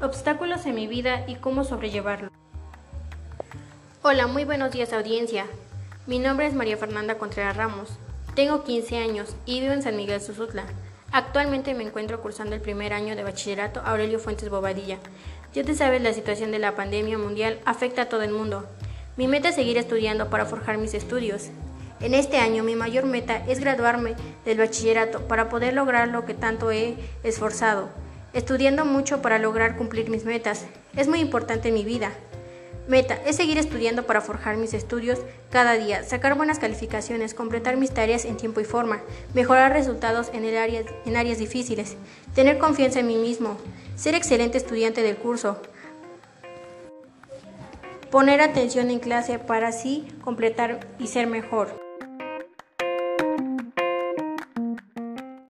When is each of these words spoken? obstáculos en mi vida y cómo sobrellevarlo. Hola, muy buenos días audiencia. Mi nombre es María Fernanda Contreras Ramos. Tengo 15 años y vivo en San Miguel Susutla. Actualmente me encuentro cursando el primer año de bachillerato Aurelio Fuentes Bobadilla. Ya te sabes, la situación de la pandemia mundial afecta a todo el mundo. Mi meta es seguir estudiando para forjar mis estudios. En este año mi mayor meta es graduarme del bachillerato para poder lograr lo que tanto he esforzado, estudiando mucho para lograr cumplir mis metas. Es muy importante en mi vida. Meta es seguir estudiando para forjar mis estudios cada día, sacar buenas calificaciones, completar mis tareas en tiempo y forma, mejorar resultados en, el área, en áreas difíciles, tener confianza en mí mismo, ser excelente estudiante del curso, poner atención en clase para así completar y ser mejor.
obstáculos 0.00 0.64
en 0.64 0.74
mi 0.74 0.86
vida 0.86 1.24
y 1.26 1.36
cómo 1.36 1.64
sobrellevarlo. 1.64 2.30
Hola, 4.02 4.26
muy 4.26 4.44
buenos 4.44 4.72
días 4.72 4.92
audiencia. 4.92 5.46
Mi 6.06 6.18
nombre 6.18 6.46
es 6.46 6.54
María 6.54 6.78
Fernanda 6.78 7.18
Contreras 7.18 7.56
Ramos. 7.56 7.90
Tengo 8.34 8.64
15 8.64 8.96
años 8.96 9.36
y 9.44 9.60
vivo 9.60 9.74
en 9.74 9.82
San 9.82 9.96
Miguel 9.96 10.20
Susutla. 10.20 10.64
Actualmente 11.12 11.74
me 11.74 11.84
encuentro 11.84 12.22
cursando 12.22 12.54
el 12.54 12.62
primer 12.62 12.94
año 12.94 13.14
de 13.14 13.24
bachillerato 13.24 13.80
Aurelio 13.84 14.18
Fuentes 14.18 14.48
Bobadilla. 14.48 14.98
Ya 15.52 15.64
te 15.64 15.74
sabes, 15.74 16.00
la 16.00 16.14
situación 16.14 16.50
de 16.50 16.60
la 16.60 16.76
pandemia 16.76 17.18
mundial 17.18 17.58
afecta 17.66 18.02
a 18.02 18.08
todo 18.08 18.22
el 18.22 18.30
mundo. 18.30 18.66
Mi 19.16 19.28
meta 19.28 19.50
es 19.50 19.56
seguir 19.56 19.76
estudiando 19.76 20.30
para 20.30 20.46
forjar 20.46 20.78
mis 20.78 20.94
estudios. 20.94 21.50
En 22.00 22.14
este 22.14 22.38
año 22.38 22.62
mi 22.62 22.74
mayor 22.74 23.04
meta 23.04 23.44
es 23.46 23.60
graduarme 23.60 24.14
del 24.46 24.56
bachillerato 24.56 25.28
para 25.28 25.50
poder 25.50 25.74
lograr 25.74 26.08
lo 26.08 26.24
que 26.24 26.32
tanto 26.32 26.70
he 26.70 26.96
esforzado, 27.22 27.90
estudiando 28.32 28.84
mucho 28.84 29.22
para 29.22 29.38
lograr 29.38 29.76
cumplir 29.76 30.10
mis 30.10 30.24
metas. 30.24 30.66
Es 30.96 31.08
muy 31.08 31.20
importante 31.20 31.68
en 31.68 31.74
mi 31.74 31.84
vida. 31.84 32.12
Meta 32.88 33.18
es 33.24 33.36
seguir 33.36 33.56
estudiando 33.56 34.04
para 34.04 34.20
forjar 34.20 34.56
mis 34.56 34.74
estudios 34.74 35.20
cada 35.50 35.74
día, 35.74 36.02
sacar 36.02 36.36
buenas 36.36 36.58
calificaciones, 36.58 37.34
completar 37.34 37.76
mis 37.76 37.92
tareas 37.92 38.24
en 38.24 38.36
tiempo 38.36 38.60
y 38.60 38.64
forma, 38.64 39.00
mejorar 39.32 39.72
resultados 39.72 40.30
en, 40.32 40.44
el 40.44 40.56
área, 40.56 40.82
en 41.06 41.16
áreas 41.16 41.38
difíciles, 41.38 41.96
tener 42.34 42.58
confianza 42.58 42.98
en 42.98 43.06
mí 43.06 43.16
mismo, 43.16 43.56
ser 43.94 44.16
excelente 44.16 44.58
estudiante 44.58 45.02
del 45.02 45.16
curso, 45.16 45.62
poner 48.10 48.40
atención 48.40 48.90
en 48.90 48.98
clase 48.98 49.38
para 49.38 49.68
así 49.68 50.08
completar 50.22 50.80
y 50.98 51.06
ser 51.06 51.28
mejor. 51.28 51.89